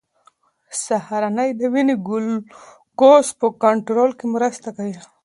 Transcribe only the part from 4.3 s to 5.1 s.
مرسته کوي.